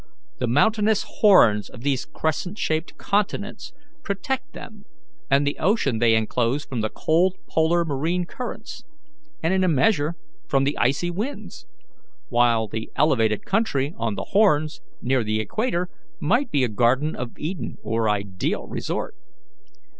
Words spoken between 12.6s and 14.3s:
the elevated country on the